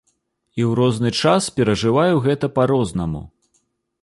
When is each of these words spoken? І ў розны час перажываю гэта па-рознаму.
І 0.61 0.63
ў 0.69 0.71
розны 0.79 1.11
час 1.25 1.49
перажываю 1.59 2.15
гэта 2.25 2.51
па-рознаму. 2.57 3.23